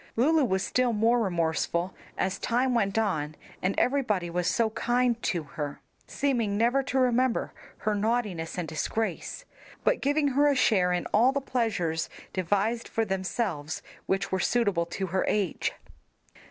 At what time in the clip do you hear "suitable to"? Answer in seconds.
14.39-15.05